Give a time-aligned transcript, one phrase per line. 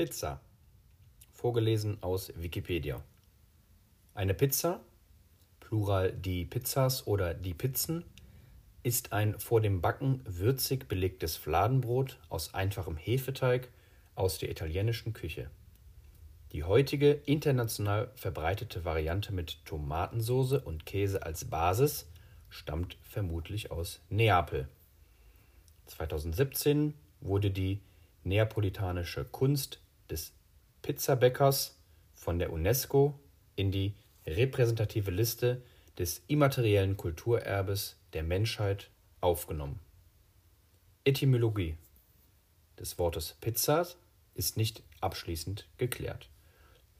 [0.00, 0.40] Pizza.
[1.30, 3.04] Vorgelesen aus Wikipedia.
[4.14, 4.80] Eine Pizza,
[5.60, 8.04] Plural die Pizzas oder die Pizzen,
[8.82, 13.68] ist ein vor dem Backen würzig belegtes Fladenbrot aus einfachem Hefeteig
[14.14, 15.50] aus der italienischen Küche.
[16.52, 22.06] Die heutige international verbreitete Variante mit Tomatensoße und Käse als Basis
[22.48, 24.66] stammt vermutlich aus Neapel.
[25.88, 27.82] 2017 wurde die
[28.24, 29.78] neapolitanische Kunst
[30.10, 30.32] des
[30.82, 31.78] Pizzabäckers
[32.14, 33.18] von der UNESCO
[33.56, 33.94] in die
[34.26, 35.62] repräsentative Liste
[35.98, 39.80] des immateriellen Kulturerbes der Menschheit aufgenommen.
[41.04, 41.76] Etymologie
[42.78, 43.86] des Wortes Pizza
[44.34, 46.28] ist nicht abschließend geklärt.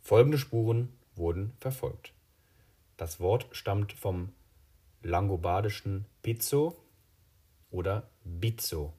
[0.01, 2.13] Folgende Spuren wurden verfolgt.
[2.97, 4.33] Das Wort stammt vom
[5.03, 6.77] langobardischen pizzo
[7.71, 8.93] oder bizzo,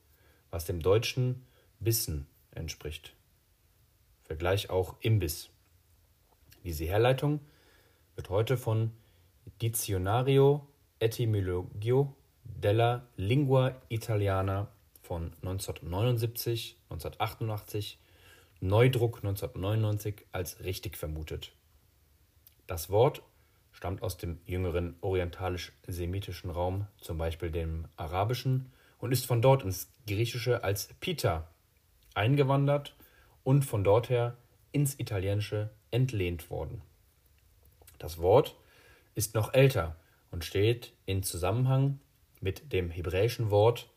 [0.49, 1.45] was dem deutschen
[1.79, 3.15] Bissen entspricht.
[4.31, 5.49] Vergleich auch Imbiss.
[6.63, 7.41] Diese Herleitung
[8.15, 8.91] wird heute von
[9.61, 10.65] Dizionario
[10.99, 12.15] Etymologio
[12.45, 14.71] della Lingua Italiana
[15.01, 17.99] von 1979, 1988,
[18.61, 21.51] Neudruck 1999 als richtig vermutet.
[22.67, 23.23] Das Wort
[23.73, 29.91] stammt aus dem jüngeren orientalisch-semitischen Raum, zum Beispiel dem Arabischen, und ist von dort ins
[30.07, 31.49] Griechische als Pita
[32.13, 32.95] eingewandert
[33.43, 34.37] und von dort her
[34.71, 36.81] ins Italienische entlehnt worden.
[37.99, 38.55] Das Wort
[39.15, 39.95] ist noch älter
[40.31, 41.99] und steht in Zusammenhang
[42.39, 43.89] mit dem hebräischen Wort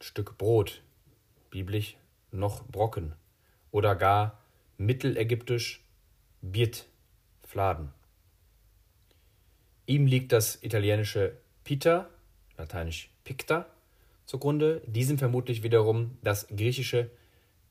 [0.00, 0.82] Stück Brot,
[1.50, 1.96] biblisch
[2.30, 3.14] noch Brocken
[3.70, 4.38] oder gar
[4.76, 5.82] mittelägyptisch
[6.42, 6.86] Biet,
[7.42, 7.92] Fladen.
[9.86, 12.08] Ihm liegt das italienische Pita,
[12.58, 13.66] lateinisch Picta,
[14.26, 17.10] zugrunde, diesem vermutlich wiederum das griechische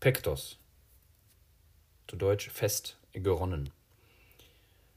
[0.04, 0.58] Pektos,
[2.08, 3.70] zu Deutsch fest geronnen.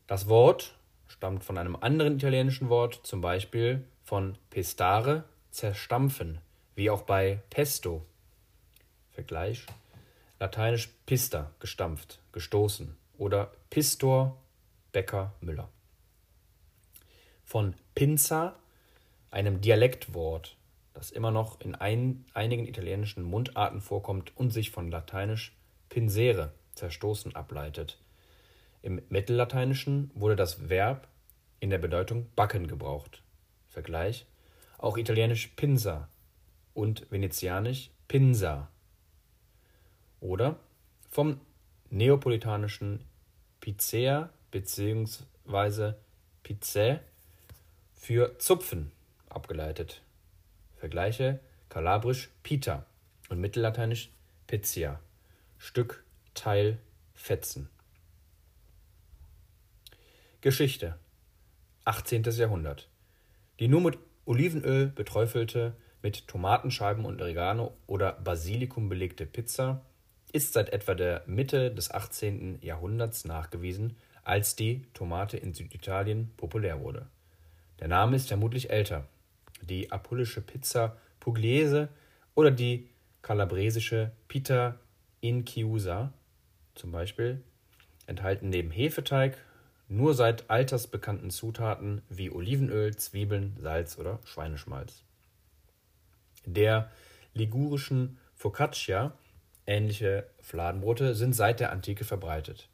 [0.09, 0.75] Das Wort
[1.07, 5.23] stammt von einem anderen italienischen Wort, zum Beispiel von pestare,
[5.53, 6.41] zerstampfen,
[6.75, 8.05] wie auch bei pesto.
[9.13, 9.65] Vergleich.
[10.41, 12.97] Lateinisch pista, gestampft, gestoßen.
[13.17, 14.37] Oder pistor,
[14.91, 15.69] Bäcker, Müller.
[17.45, 18.57] Von Pinza,
[19.31, 20.57] einem Dialektwort,
[20.97, 25.55] das immer noch in ein, einigen italienischen Mundarten vorkommt und sich von lateinisch
[25.91, 27.99] pinsere, zerstoßen, ableitet.
[28.81, 31.07] Im Mittellateinischen wurde das Verb
[31.61, 33.23] in der Bedeutung backen gebraucht.
[33.69, 34.25] Vergleich
[34.79, 36.09] auch italienisch pinsa
[36.73, 38.71] und venezianisch pinsa.
[40.21, 40.59] Oder
[41.11, 41.41] vom
[41.91, 43.05] neapolitanischen
[43.61, 45.93] pizzea bzw.
[46.43, 47.01] pizzae
[47.93, 48.93] für Zupfen
[49.29, 50.01] abgeleitet.
[50.87, 52.87] Vergleiche kalabrisch Pita
[53.29, 54.13] und mittellateinisch
[54.47, 55.01] Pizia.
[55.59, 56.79] Stück, Teil,
[57.13, 57.69] Fetzen.
[60.43, 60.97] Geschichte
[61.87, 62.23] 18.
[62.23, 62.89] Jahrhundert.
[63.59, 69.83] Die nur mit Olivenöl beträufelte, mit Tomatenscheiben und Oregano oder Basilikum belegte Pizza
[70.33, 72.61] ist seit etwa der Mitte des 18.
[72.63, 77.07] Jahrhunderts nachgewiesen, als die Tomate in Süditalien populär wurde.
[77.81, 79.09] Der Name ist vermutlich älter.
[79.63, 81.89] Die apullische Pizza Pugliese
[82.35, 82.89] oder die
[83.23, 84.79] kalabresische Pita
[85.21, 86.13] in Chiusa
[86.75, 87.43] zum Beispiel
[88.07, 89.37] enthalten neben Hefeteig
[89.89, 95.03] nur seit alters bekannten Zutaten wie Olivenöl, Zwiebeln, Salz oder Schweineschmalz.
[96.45, 96.91] Der
[97.35, 99.13] ligurischen Focaccia
[99.67, 102.69] ähnliche Fladenbrote sind seit der Antike verbreitet.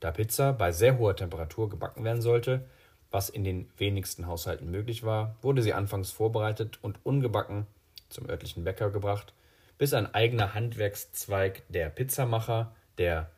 [0.00, 2.66] Da Pizza bei sehr hoher Temperatur gebacken werden sollte,
[3.10, 7.66] was in den wenigsten Haushalten möglich war, wurde sie anfangs vorbereitet und ungebacken
[8.08, 9.32] zum örtlichen Bäcker gebracht,
[9.78, 13.30] bis ein eigener Handwerkszweig der Pizzamacher, der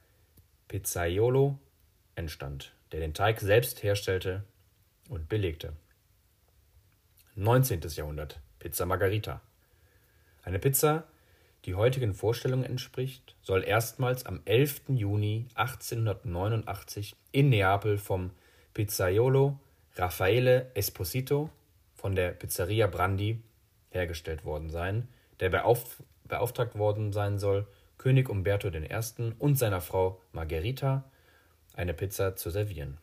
[0.69, 1.59] Pizzaiolo,
[2.15, 4.45] entstand, der den Teig selbst herstellte
[5.09, 5.73] und belegte.
[7.35, 7.81] 19.
[7.95, 9.41] Jahrhundert Pizza Margarita.
[10.43, 11.05] Eine Pizza,
[11.65, 14.83] die heutigen Vorstellungen entspricht, soll erstmals am 11.
[14.89, 18.33] Juni 1889 in Neapel vom
[18.75, 19.59] Pizzaiolo
[19.97, 21.51] Raffaele Esposito
[21.95, 23.43] von der Pizzeria Brandi
[23.91, 25.09] hergestellt worden sein,
[25.41, 27.67] der beauf beauftragt worden sein soll,
[27.99, 28.89] König Umberto I.
[29.39, 31.05] und seiner Frau Margherita
[31.75, 32.97] eine Pizza zu servieren.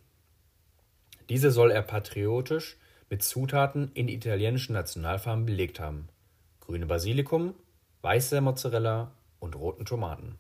[1.30, 2.77] Diese soll er patriotisch
[3.10, 6.10] mit Zutaten in italienischen Nationalfarben belegt haben:
[6.60, 7.54] grüne Basilikum,
[8.01, 10.39] weiße Mozzarella und roten Tomaten.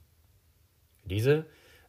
[1.05, 1.45] Diese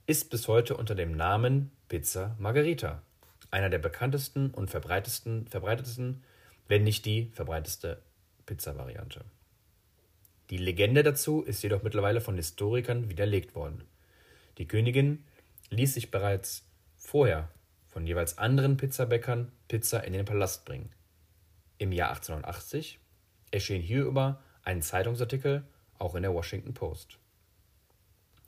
[0.06, 3.02] ist bis heute unter dem Namen Pizza Margherita
[3.50, 6.22] einer der bekanntesten und verbreitetsten, verbreitetsten,
[6.68, 8.00] wenn nicht die verbreitetste
[8.46, 9.24] Pizza-Variante.
[10.50, 13.84] Die Legende dazu ist jedoch mittlerweile von Historikern widerlegt worden.
[14.58, 15.24] Die Königin
[15.70, 16.64] ließ sich bereits
[16.96, 17.48] vorher
[17.86, 20.90] von jeweils anderen Pizzabäckern Pizza in den Palast bringen.
[21.78, 22.98] Im Jahr 1880
[23.50, 25.64] erschien hierüber ein Zeitungsartikel
[25.98, 27.18] auch in der Washington Post.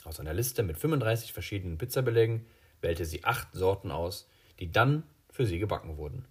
[0.04, 2.46] Aus einer Liste mit 35 verschiedenen Pizzabelägen
[2.80, 4.28] wählte sie acht Sorten aus,
[4.62, 6.24] die dann für sie gebacken wurden.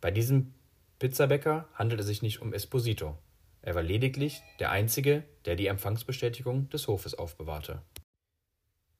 [0.00, 0.54] Bei diesem
[1.00, 3.18] Pizzabäcker handelte es sich nicht um Esposito.
[3.60, 7.82] Er war lediglich der Einzige, der die Empfangsbestätigung des Hofes aufbewahrte.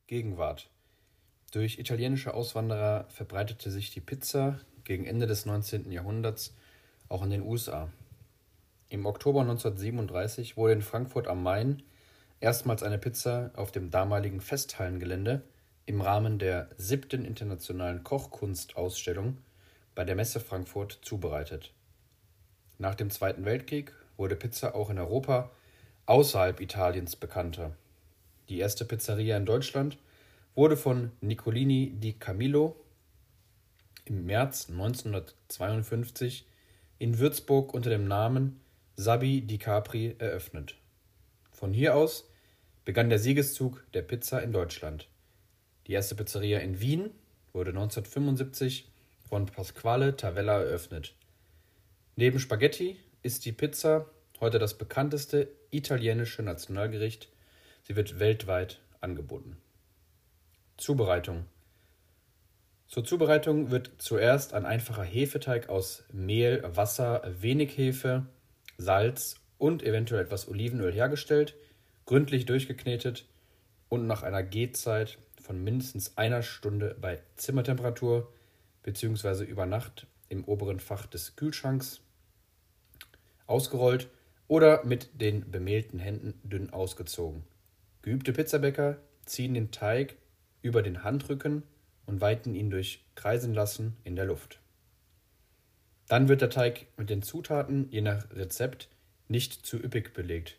[0.08, 0.68] Gegenwart
[1.52, 5.92] Durch italienische Auswanderer verbreitete sich die Pizza gegen Ende des 19.
[5.92, 6.56] Jahrhunderts
[7.08, 7.92] auch in den USA.
[8.88, 11.84] Im Oktober 1937 wurde in Frankfurt am Main
[12.40, 15.44] erstmals eine Pizza auf dem damaligen Festhallengelände
[15.86, 19.38] im Rahmen der siebten Internationalen Kochkunstausstellung
[19.94, 21.72] bei der Messe Frankfurt zubereitet.
[22.78, 25.50] Nach dem Zweiten Weltkrieg wurde Pizza auch in Europa
[26.06, 27.76] außerhalb Italiens bekannter.
[28.48, 29.98] Die erste Pizzeria in Deutschland
[30.54, 32.76] wurde von Nicolini di Camillo
[34.04, 36.46] im März 1952
[36.98, 38.60] in Würzburg unter dem Namen
[38.96, 40.74] Sabi di Capri eröffnet.
[41.52, 42.28] Von hier aus
[42.84, 45.08] begann der Siegeszug der Pizza in Deutschland.
[45.90, 47.10] Die erste Pizzeria in Wien
[47.52, 48.88] wurde 1975
[49.28, 51.16] von Pasquale Tavella eröffnet.
[52.14, 54.06] Neben Spaghetti ist die Pizza
[54.38, 57.28] heute das bekannteste italienische Nationalgericht.
[57.82, 59.56] Sie wird weltweit angeboten.
[60.76, 61.46] Zubereitung.
[62.86, 68.26] Zur Zubereitung wird zuerst ein einfacher Hefeteig aus Mehl, Wasser, wenig Hefe,
[68.78, 71.56] Salz und eventuell etwas Olivenöl hergestellt,
[72.06, 73.26] gründlich durchgeknetet
[73.88, 75.18] und nach einer Gehzeit
[75.50, 78.32] von mindestens einer Stunde bei Zimmertemperatur
[78.84, 79.42] bzw.
[79.42, 82.02] über Nacht im oberen Fach des Kühlschranks
[83.48, 84.08] ausgerollt
[84.46, 87.42] oder mit den bemehlten Händen dünn ausgezogen.
[88.02, 90.14] Geübte Pizzabäcker ziehen den Teig
[90.62, 91.64] über den Handrücken
[92.06, 94.60] und weiten ihn durch Kreisen lassen in der Luft.
[96.06, 98.88] Dann wird der Teig mit den Zutaten je nach Rezept
[99.26, 100.58] nicht zu üppig belegt.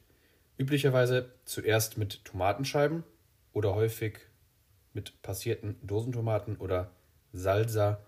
[0.58, 3.06] Üblicherweise zuerst mit Tomatenscheiben
[3.54, 4.20] oder häufig
[4.94, 6.92] mit passierten Dosentomaten oder
[7.34, 8.02] Salsa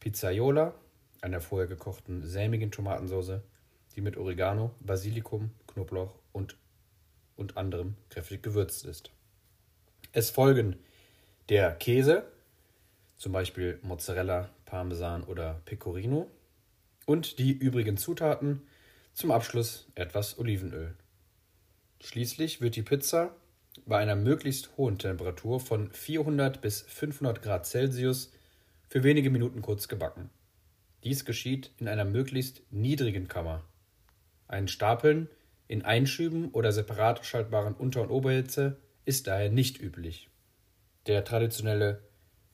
[0.00, 0.74] Pizzaiola,
[1.20, 3.40] einer vorher gekochten sämigen Tomatensauce,
[3.94, 6.56] die mit Oregano, Basilikum, Knoblauch und,
[7.36, 9.10] und anderem kräftig gewürzt ist.
[10.12, 10.76] Es folgen
[11.48, 12.24] der Käse,
[13.16, 16.28] zum Beispiel Mozzarella, Parmesan oder Pecorino,
[17.06, 18.66] und die übrigen Zutaten,
[19.14, 20.94] zum Abschluss etwas Olivenöl.
[22.00, 23.34] Schließlich wird die Pizza
[23.84, 28.32] bei einer möglichst hohen Temperatur von 400 bis 500 Grad Celsius
[28.88, 30.30] für wenige Minuten kurz gebacken.
[31.04, 33.62] Dies geschieht in einer möglichst niedrigen Kammer.
[34.48, 35.28] Ein Stapeln
[35.68, 40.28] in Einschüben oder separat schaltbaren Unter- und Oberhitze ist daher nicht üblich.
[41.06, 42.02] Der traditionelle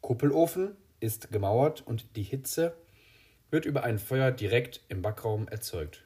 [0.00, 2.74] Kuppelofen ist gemauert und die Hitze
[3.50, 6.04] wird über ein Feuer direkt im Backraum erzeugt.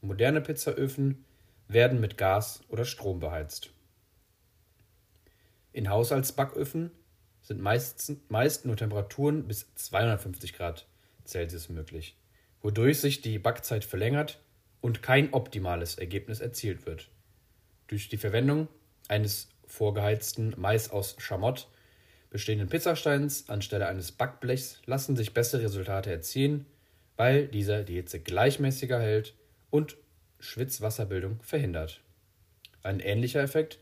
[0.00, 1.24] Moderne Pizzaöfen
[1.68, 3.72] werden mit Gas oder Strom beheizt.
[5.72, 6.90] In Haushaltsbacköfen
[7.42, 10.86] sind meist, meist nur Temperaturen bis 250 Grad
[11.24, 12.16] Celsius möglich,
[12.60, 14.40] wodurch sich die Backzeit verlängert
[14.80, 17.08] und kein optimales Ergebnis erzielt wird.
[17.86, 18.68] Durch die Verwendung
[19.08, 21.68] eines vorgeheizten Mais aus Schamott
[22.30, 26.66] bestehenden Pizzasteins anstelle eines Backblechs lassen sich bessere Resultate erzielen,
[27.16, 29.34] weil dieser die Hitze gleichmäßiger hält
[29.70, 29.96] und
[30.38, 32.00] Schwitzwasserbildung verhindert.
[32.82, 33.78] Ein ähnlicher Effekt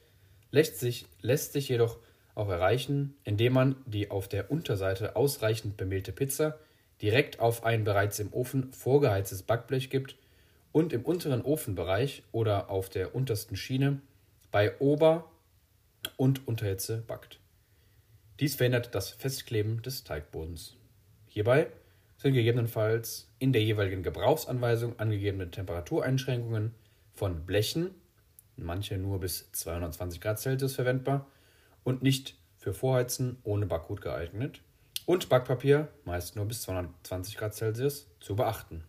[0.50, 1.98] lässt sich, lässt sich jedoch
[2.34, 6.58] auch erreichen, indem man die auf der Unterseite ausreichend bemehlte Pizza
[7.02, 10.16] direkt auf ein bereits im Ofen vorgeheiztes Backblech gibt
[10.72, 14.00] und im unteren Ofenbereich oder auf der untersten Schiene
[14.50, 15.30] bei Ober-
[16.16, 17.40] und Unterhitze backt.
[18.40, 20.76] Dies verhindert das Festkleben des Teigbodens.
[21.26, 21.68] Hierbei
[22.16, 26.74] sind gegebenenfalls in der jeweiligen Gebrauchsanweisung angegebene Temperatureinschränkungen
[27.14, 27.90] von Blechen,
[28.58, 31.26] manche nur bis 220 Grad Celsius verwendbar
[31.84, 34.60] und nicht für Vorheizen ohne Backgut geeignet,
[35.08, 38.84] und Backpapier, meist nur bis 220 Grad Celsius, zu beachten.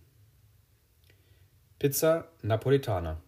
[1.79, 3.21] Pizza Napolitana.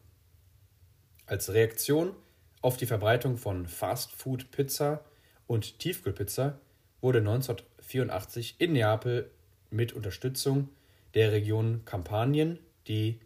[1.26, 2.14] Als Reaktion
[2.62, 5.06] auf die Verbreitung von Fast-Food-Pizza
[5.48, 6.60] und Tiefkühlpizza
[7.00, 9.32] wurde 1984 in Neapel
[9.70, 10.68] mit Unterstützung
[11.14, 13.22] der Region Kampanien die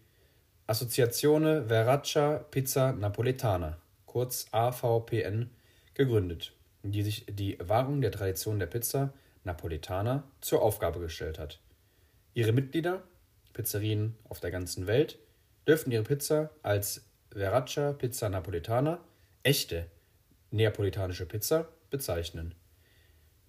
[0.67, 5.51] Associazione Veraccia Pizza Napoletana, kurz AVPN,
[5.93, 11.59] gegründet, die sich die Wahrung der Tradition der Pizza Napoletana zur Aufgabe gestellt hat.
[12.33, 13.03] Ihre Mitglieder,
[13.53, 15.19] Pizzerien auf der ganzen Welt,
[15.67, 18.97] dürfen ihre Pizza als Veraccia Pizza Napoletana,
[19.43, 19.85] echte
[20.49, 22.55] neapolitanische Pizza, bezeichnen.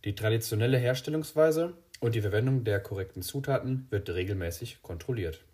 [0.04, 5.45] Die traditionelle Herstellungsweise und die Verwendung der korrekten Zutaten wird regelmäßig kontrolliert.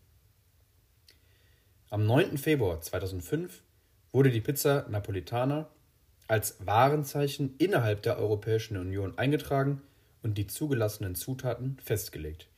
[1.93, 2.39] Am 9.
[2.39, 3.63] Februar 2005
[4.13, 5.69] wurde die Pizza Napolitana
[6.27, 9.83] als Warenzeichen innerhalb der Europäischen Union eingetragen
[10.23, 12.49] und die zugelassenen Zutaten festgelegt.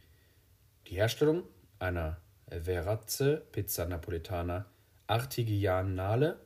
[0.87, 1.43] Die Herstellung
[1.81, 4.67] einer Verazze Pizza Napolitana
[5.09, 6.39] Artigianale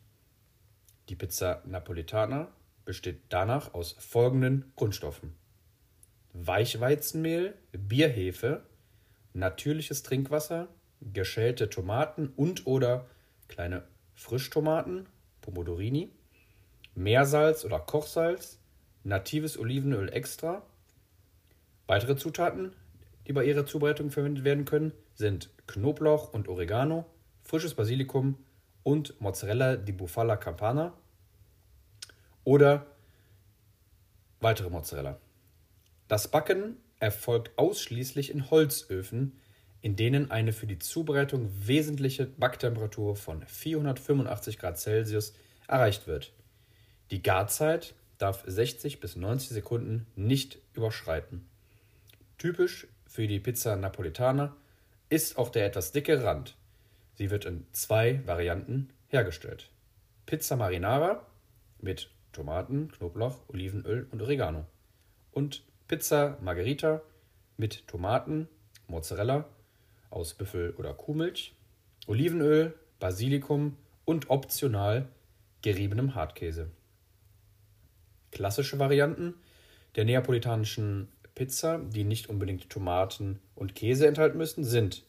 [1.12, 2.48] Die Pizza Napolitana
[2.86, 5.36] besteht danach aus folgenden Grundstoffen:
[6.32, 8.64] Weichweizenmehl, Bierhefe,
[9.34, 10.70] natürliches Trinkwasser,
[11.02, 13.08] geschälte Tomaten und/oder
[13.50, 15.06] kleine Frischtomaten,
[15.42, 16.14] Pomodorini,
[16.96, 18.62] Meersalz oder Kochsalz,
[19.04, 20.66] natives Olivenöl extra.
[21.88, 22.72] Weitere Zutaten,
[23.28, 27.06] die bei ihrer Zubereitung verwendet werden können, sind Knoblauch und Oregano,
[27.44, 28.38] frisches Basilikum
[28.84, 30.94] und Mozzarella di Bufala Campana
[32.44, 32.86] oder
[34.40, 35.20] weitere Mozzarella.
[36.08, 39.40] Das Backen erfolgt ausschließlich in Holzöfen,
[39.82, 45.34] in denen eine für die Zubereitung wesentliche Backtemperatur von 485 Grad Celsius
[45.68, 46.34] erreicht wird.
[47.10, 51.48] Die Garzeit darf 60 bis 90 Sekunden nicht überschreiten.
[52.38, 54.56] Typisch für die Pizza Napolitana
[55.10, 56.56] ist auch der etwas dicke Rand.
[57.16, 59.70] Sie wird in zwei Varianten hergestellt.
[60.26, 61.26] Pizza Marinara
[61.80, 64.66] mit Tomaten, Knoblauch, Olivenöl und Oregano.
[65.32, 67.02] Und Pizza Margherita
[67.58, 68.48] mit Tomaten,
[68.88, 69.46] Mozzarella
[70.10, 71.54] aus Büffel- oder Kuhmilch,
[72.08, 75.08] Olivenöl, Basilikum und optional
[75.62, 76.70] geriebenem Hartkäse.
[78.32, 79.36] Klassische Varianten
[79.96, 85.04] der neapolitanischen Pizza, die nicht unbedingt Tomaten und Käse enthalten müssen, sind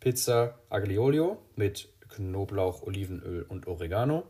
[0.00, 4.24] Pizza Aglio mit Knoblauch, Olivenöl und Oregano,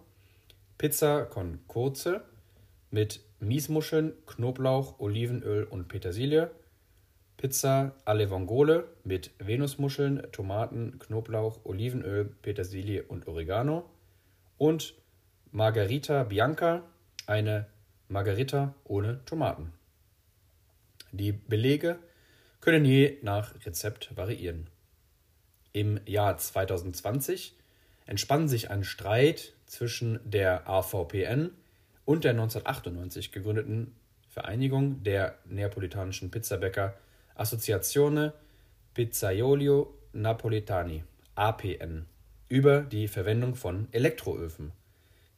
[0.79, 2.23] Pizza con Kurze
[2.93, 6.53] mit Miesmuscheln, Knoblauch, Olivenöl und Petersilie,
[7.37, 13.91] Pizza alle Vongole mit Venusmuscheln, Tomaten, Knoblauch, Olivenöl, Petersilie und Oregano
[14.57, 14.95] und
[15.51, 16.85] Margarita Bianca,
[17.27, 17.67] eine
[18.07, 19.73] Margarita ohne Tomaten.
[21.11, 21.99] Die Belege
[22.61, 24.69] können je nach Rezept variieren.
[25.73, 27.57] Im Jahr 2020
[28.07, 31.51] entspann sich ein Streit zwischen der AVPN
[32.05, 33.95] und der 1998 gegründeten
[34.29, 36.95] Vereinigung der neapolitanischen Pizzabäcker
[37.35, 38.33] Associazione
[38.95, 42.07] Pizzaiolio Napolitani APN
[42.49, 44.73] über die Verwendung von Elektroöfen.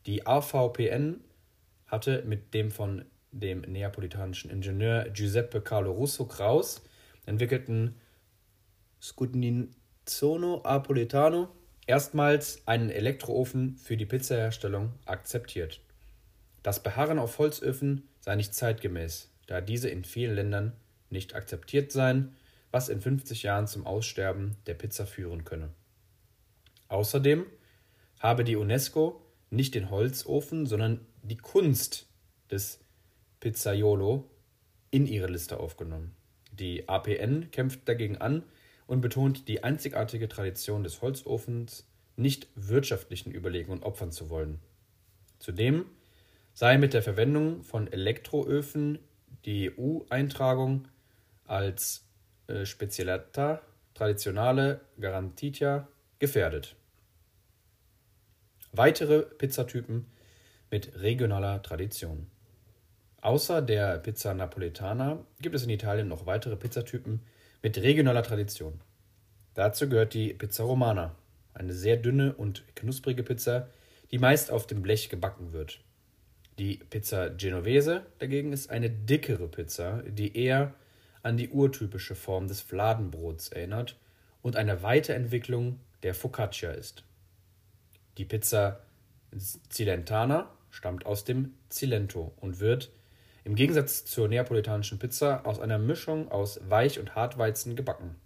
[0.06, 1.20] Die AVPN
[1.86, 6.82] hatte mit dem von dem neapolitanischen Ingenieur Giuseppe Carlo Russo Kraus
[7.26, 7.96] entwickelten
[9.00, 11.48] Scudinzono Apolitano
[11.90, 15.80] erstmals einen Elektroofen für die Pizzaherstellung akzeptiert.
[16.62, 20.72] Das Beharren auf Holzöfen sei nicht zeitgemäß, da diese in vielen Ländern
[21.10, 22.36] nicht akzeptiert seien,
[22.70, 25.70] was in 50 Jahren zum Aussterben der Pizza führen könne.
[26.86, 27.44] Außerdem
[28.20, 29.20] habe die UNESCO
[29.50, 32.06] nicht den Holzofen, sondern die Kunst
[32.52, 32.78] des
[33.40, 34.30] Pizzaiolo
[34.92, 36.14] in ihre Liste aufgenommen.
[36.52, 38.44] Die APN kämpft dagegen an
[38.90, 44.58] und betont die einzigartige Tradition des Holzofens, nicht wirtschaftlichen Überlegungen opfern zu wollen.
[45.38, 45.84] Zudem
[46.54, 48.98] sei mit der Verwendung von Elektroöfen
[49.44, 50.88] die EU-Eintragung
[51.44, 52.04] als
[52.48, 53.62] äh, Spezialata
[53.94, 55.86] Traditionale Garantita
[56.18, 56.74] gefährdet.
[58.72, 60.06] Weitere Pizzatypen
[60.68, 62.26] mit regionaler Tradition.
[63.22, 67.20] Außer der Pizza Napoletana gibt es in Italien noch weitere Pizzatypen
[67.62, 68.80] mit regionaler Tradition.
[69.54, 71.14] Dazu gehört die Pizza Romana,
[71.52, 73.68] eine sehr dünne und knusprige Pizza,
[74.10, 75.80] die meist auf dem Blech gebacken wird.
[76.58, 80.74] Die Pizza Genovese dagegen ist eine dickere Pizza, die eher
[81.22, 83.98] an die urtypische Form des Fladenbrots erinnert
[84.40, 87.04] und eine Weiterentwicklung der Focaccia ist.
[88.16, 88.80] Die Pizza
[89.68, 92.90] Cilentana stammt aus dem Cilento und wird
[93.44, 98.16] im Gegensatz zur neapolitanischen Pizza aus einer Mischung aus Weich- und Hartweizen gebacken.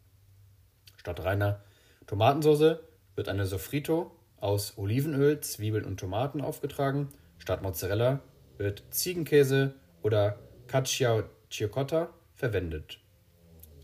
[0.96, 1.60] Statt reiner
[2.06, 2.78] Tomatensauce
[3.14, 7.08] wird eine Sofrito aus Olivenöl, Zwiebeln und Tomaten aufgetragen.
[7.38, 8.20] Statt Mozzarella
[8.58, 12.98] wird Ziegenkäse oder Cacio Cicotta verwendet.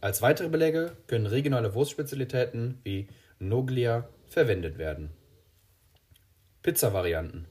[0.01, 3.09] Als weitere Beläge können regionale Wurstspezialitäten wie
[3.39, 5.11] Noglia verwendet werden.
[6.63, 7.47] Pizza-Varianten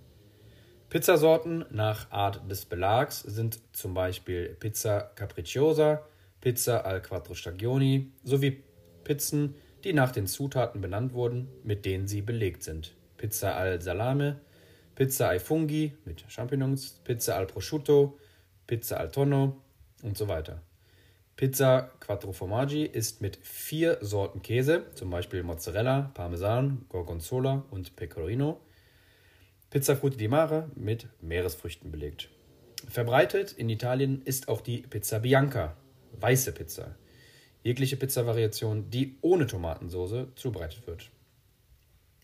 [0.90, 6.02] Pizzasorten nach Art des Belags sind zum Beispiel Pizza Capricciosa,
[6.42, 8.64] Pizza al Quattro Stagioni sowie
[9.04, 9.54] Pizzen,
[9.84, 12.96] die nach den Zutaten benannt wurden, mit denen sie belegt sind.
[13.18, 14.40] Pizza al Salame,
[14.96, 18.18] Pizza ai Funghi mit Champignons, Pizza al Prosciutto,
[18.66, 19.62] Pizza al Tonno
[20.02, 20.64] und so weiter.
[21.36, 28.60] Pizza Quattro Formaggi ist mit vier Sorten Käse, zum Beispiel Mozzarella, Parmesan, Gorgonzola und Pecorino,
[29.70, 32.30] Pizza Frutti di Mare mit Meeresfrüchten belegt.
[32.88, 35.78] Verbreitet in Italien ist auch die Pizza Bianca,
[36.20, 36.96] weiße Pizza.
[37.62, 41.12] Jegliche Pizza-Variation, die ohne Tomatensauce zubereitet wird.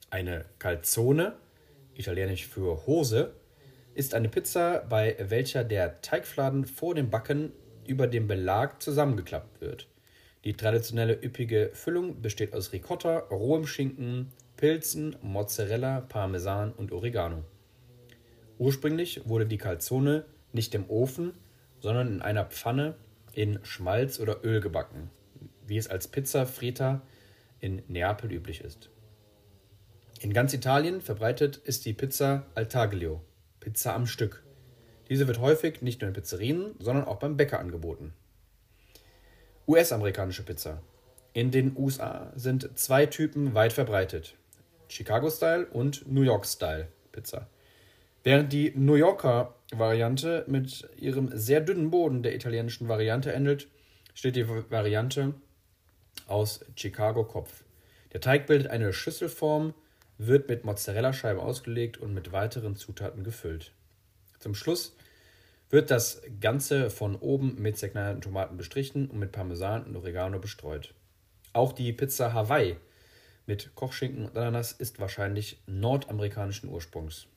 [0.09, 1.35] Eine Calzone,
[1.93, 3.35] italienisch für Hose,
[3.93, 7.51] ist eine Pizza, bei welcher der Teigfladen vor dem Backen
[7.85, 9.87] über dem Belag zusammengeklappt wird.
[10.45, 17.43] Die traditionelle üppige Füllung besteht aus Ricotta, rohem Schinken, Pilzen, Mozzarella, Parmesan und Oregano.
[18.57, 21.33] Ursprünglich wurde die Calzone nicht im Ofen,
[21.81, 22.95] sondern in einer Pfanne
[23.33, 25.09] in Schmalz oder Öl gebacken,
[25.67, 27.01] wie es als Pizza Frita
[27.59, 28.89] in Neapel üblich ist.
[30.21, 33.21] In ganz Italien verbreitet ist die Pizza al taglio,
[33.59, 34.43] Pizza am Stück.
[35.09, 38.13] Diese wird häufig nicht nur in Pizzerien, sondern auch beim Bäcker angeboten.
[39.67, 40.81] US-amerikanische Pizza.
[41.33, 44.35] In den USA sind zwei Typen weit verbreitet.
[44.87, 47.47] Chicago-Style und New York-Style Pizza.
[48.23, 53.67] Während die New Yorker Variante mit ihrem sehr dünnen Boden der italienischen Variante ähnelt,
[54.13, 55.33] steht die Variante
[56.27, 57.63] aus Chicago-Kopf.
[58.13, 59.73] Der Teig bildet eine Schüsselform,
[60.17, 63.73] wird mit Mozzarella-Scheiben ausgelegt und mit weiteren Zutaten gefüllt.
[64.39, 64.95] Zum Schluss
[65.69, 70.93] wird das Ganze von oben mit zerknallten Tomaten bestrichen und mit Parmesan und Oregano bestreut.
[71.53, 72.77] Auch die Pizza Hawaii
[73.45, 77.27] mit Kochschinken und Ananas ist wahrscheinlich nordamerikanischen Ursprungs.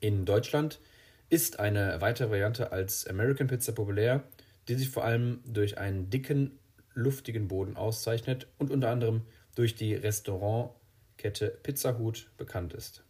[0.00, 0.80] In Deutschland
[1.28, 4.22] ist eine weitere Variante als American Pizza populär,
[4.68, 6.58] die sich vor allem durch einen dicken,
[6.94, 9.22] luftigen Boden auszeichnet und unter anderem
[9.54, 13.02] durch die Restaurantkette Pizza Hut bekannt ist.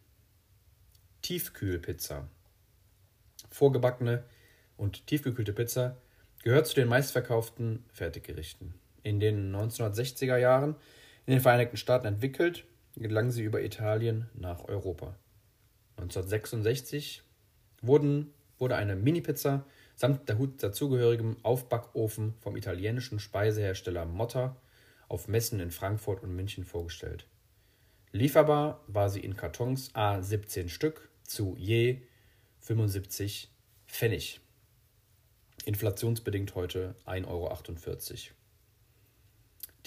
[1.21, 2.27] Tiefkühlpizza
[3.49, 4.23] vorgebackene
[4.77, 5.97] und tiefgekühlte Pizza
[6.43, 8.73] gehört zu den meistverkauften Fertiggerichten.
[9.03, 10.75] In den 1960er Jahren
[11.27, 15.15] in den Vereinigten Staaten entwickelt, gelang sie über Italien nach Europa.
[15.97, 17.21] 1966
[17.81, 24.55] wurden, wurde eine Mini-Pizza samt dazugehörigem Aufbackofen vom italienischen Speisehersteller Motta
[25.09, 27.27] auf Messen in Frankfurt und München vorgestellt.
[28.13, 32.03] Lieferbar war sie in Kartons A 17 Stück zu je
[32.61, 33.51] 75
[33.85, 34.39] Pfennig.
[35.65, 38.36] Inflationsbedingt heute 1,48 Euro.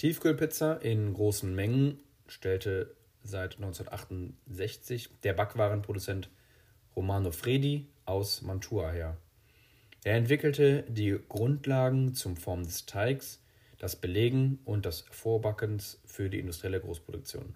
[0.01, 6.31] Tiefkühlpizza in großen Mengen stellte seit 1968 der Backwarenproduzent
[6.95, 9.17] Romano Fredi aus Mantua her.
[10.03, 13.43] Er entwickelte die Grundlagen zum Formen des Teigs,
[13.77, 17.53] das Belegen und das Vorbackens für die industrielle Großproduktion.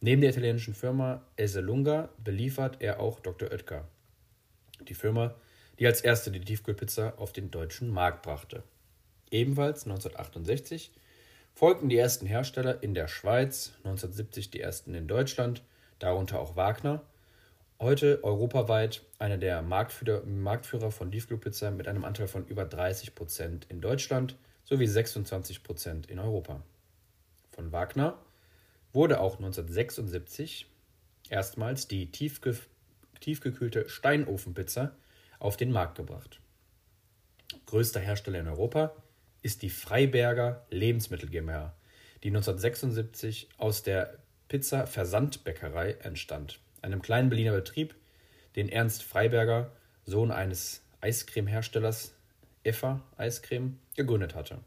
[0.00, 3.50] Neben der italienischen Firma Esselunga beliefert er auch Dr.
[3.50, 3.88] Oetker.
[4.88, 5.34] Die Firma,
[5.80, 8.62] die als erste die Tiefkühlpizza auf den deutschen Markt brachte.
[9.32, 10.92] Ebenfalls 1968
[11.60, 15.62] folgten die ersten Hersteller in der Schweiz, 1970 die ersten in Deutschland,
[15.98, 17.02] darunter auch Wagner.
[17.78, 23.66] Heute europaweit einer der Marktführer, Marktführer von Tiefkühlpizza mit einem Anteil von über 30 Prozent
[23.68, 26.62] in Deutschland sowie 26 Prozent in Europa.
[27.50, 28.16] Von Wagner
[28.94, 30.66] wurde auch 1976
[31.28, 32.56] erstmals die tiefge
[33.20, 34.92] tiefgekühlte Steinofenpizza
[35.38, 36.40] auf den Markt gebracht.
[37.66, 38.94] Größter Hersteller in Europa
[39.42, 41.74] ist die Freiberger Lebensmittel GmbH,
[42.22, 47.94] die 1976 aus der Pizza Versandbäckerei entstand, einem kleinen Berliner Betrieb,
[48.56, 49.70] den Ernst Freiberger,
[50.06, 52.14] Sohn eines Eiscremeherstellers
[52.64, 54.58] Effa Eiscreme, gegründet hatte.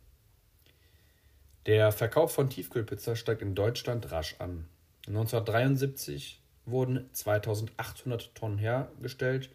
[1.65, 4.65] Der Verkauf von Tiefkühlpizza steigt in Deutschland rasch an.
[5.07, 9.49] 1973 wurden 2800 Tonnen hergestellt,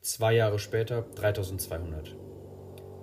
[0.00, 2.14] zwei Jahre später 3200.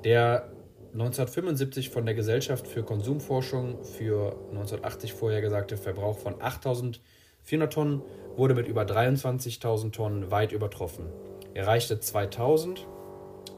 [0.03, 0.51] Der
[0.93, 8.01] 1975 von der Gesellschaft für Konsumforschung für 1980 vorhergesagte Verbrauch von 8400 Tonnen
[8.35, 11.05] wurde mit über 23.000 Tonnen weit übertroffen.
[11.53, 12.85] Er reichte 2000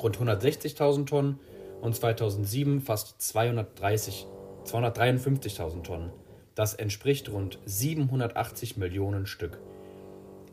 [0.01, 1.39] rund 160.000 Tonnen
[1.81, 4.27] und 2007 fast 230,
[4.65, 6.11] 253.000 Tonnen.
[6.55, 9.59] Das entspricht rund 780 Millionen Stück.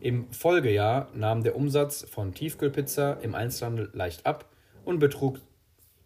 [0.00, 4.44] Im Folgejahr nahm der Umsatz von Tiefkühlpizza im Einzelhandel leicht ab
[4.84, 5.40] und betrug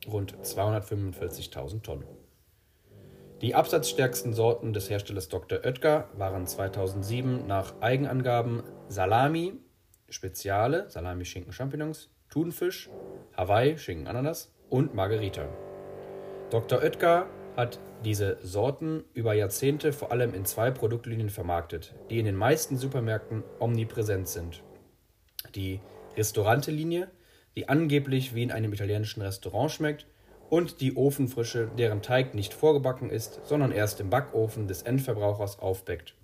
[0.07, 2.05] rund 245.000 Tonnen.
[3.41, 5.61] Die absatzstärksten Sorten des Herstellers Dr.
[5.65, 9.55] Oetker waren 2007 nach Eigenangaben Salami,
[10.11, 12.91] Speziale, Salami, Schinken, Champignons, Thunfisch,
[13.37, 15.49] Hawaii, Schinken, Ananas und Margarita.
[16.51, 16.83] Dr.
[16.83, 22.37] Oetker hat diese Sorten über Jahrzehnte vor allem in zwei Produktlinien vermarktet, die in den
[22.37, 24.63] meisten Supermärkten omnipräsent sind.
[25.55, 25.81] Die
[26.17, 27.11] Restaurante-Linie,
[27.57, 30.07] die angeblich wie in einem italienischen Restaurant schmeckt,
[30.51, 36.15] und die Ofenfrische, deren Teig nicht vorgebacken ist, sondern erst im Backofen des Endverbrauchers aufbeckt.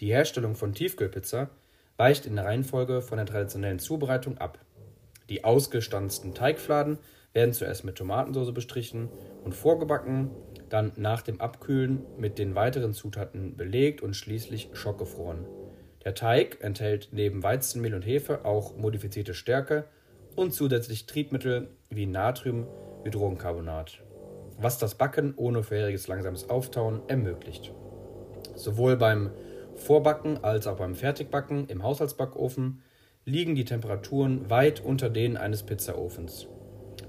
[0.00, 1.50] Die Herstellung von Tiefkühlpizza
[1.96, 4.58] weicht in der Reihenfolge von der traditionellen Zubereitung ab.
[5.28, 6.98] Die ausgestanzten Teigfladen
[7.34, 9.08] werden zuerst mit Tomatensauce bestrichen
[9.44, 10.30] und vorgebacken,
[10.68, 15.44] dann nach dem Abkühlen mit den weiteren Zutaten belegt und schließlich schockgefroren.
[16.04, 19.84] Der Teig enthält neben Weizenmehl und Hefe auch modifizierte Stärke
[20.38, 24.04] und zusätzlich Triebmittel wie Natriumhydrogencarbonat,
[24.56, 27.72] was das Backen ohne vorheriges langsames Auftauen ermöglicht.
[28.54, 29.30] Sowohl beim
[29.74, 32.82] Vorbacken als auch beim Fertigbacken im Haushaltsbackofen
[33.24, 36.46] liegen die Temperaturen weit unter denen eines Pizzaofens.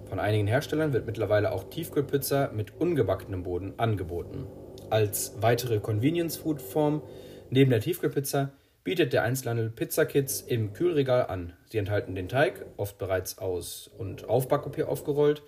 [0.06, 4.48] Von einigen Herstellern wird mittlerweile auch Tiefkühlpizza mit ungebackenem Boden angeboten.
[4.90, 7.04] Als weitere Convenience-Food-Form
[7.52, 8.50] neben der Tiefkühlpizza
[8.84, 11.54] bietet der Einzelhandel Pizzakits im Kühlregal an.
[11.70, 15.44] Sie enthalten den Teig, oft bereits aus und auf Backpapier aufgerollt,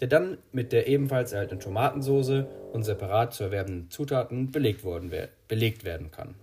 [0.00, 5.12] der dann mit der ebenfalls erhaltenen Tomatensauce und separat zu erwerbenden Zutaten belegt, worden,
[5.48, 6.34] belegt werden kann.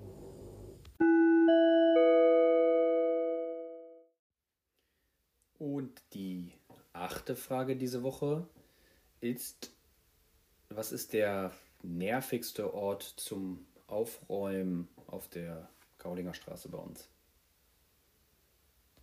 [5.58, 6.54] Und die
[6.93, 8.47] achte Frage diese Woche
[9.19, 9.71] ist,
[10.69, 11.52] was ist der
[11.84, 15.69] nervigste Ort zum Aufräumen auf der
[16.00, 17.10] Gaulinger Straße bei uns?